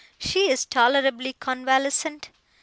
'She 0.17 0.49
is 0.49 0.65
tolerably 0.65 1.33
convalescent. 1.33 2.29